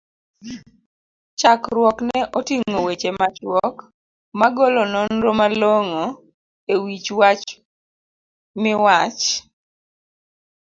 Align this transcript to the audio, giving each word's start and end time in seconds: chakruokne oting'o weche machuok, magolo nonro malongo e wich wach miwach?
chakruokne 1.39 2.19
oting'o 2.37 2.77
weche 2.87 3.09
machuok, 3.19 3.75
magolo 4.39 4.81
nonro 4.93 5.31
malongo 5.41 6.03
e 6.71 6.73
wich 6.83 7.07
wach 7.19 7.45
miwach? 8.61 9.21